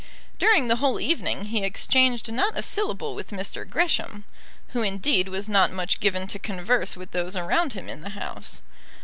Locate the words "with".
3.13-3.29, 6.97-7.11